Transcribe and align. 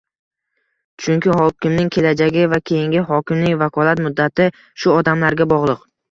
Chunki 1.01 1.33
hokimning 1.39 1.91
kelajagi 1.97 2.45
va 2.53 2.59
keyingi 2.69 3.03
hokimning 3.09 3.59
vakolat 3.59 4.01
muddati 4.07 4.47
shu 4.63 4.93
odamlarga 5.03 5.47
bog'liq 5.53 5.85